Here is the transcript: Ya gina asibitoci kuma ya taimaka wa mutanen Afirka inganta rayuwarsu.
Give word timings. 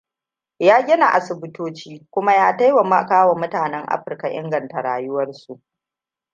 Ya 0.59 0.81
gina 0.85 1.07
asibitoci 1.13 2.07
kuma 2.13 2.33
ya 2.33 2.53
taimaka 2.57 3.25
wa 3.29 3.35
mutanen 3.39 3.83
Afirka 3.95 4.27
inganta 4.39 4.79
rayuwarsu. 4.85 5.53